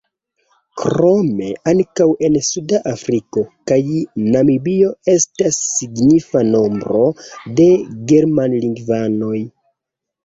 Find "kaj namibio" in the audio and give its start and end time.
3.71-4.89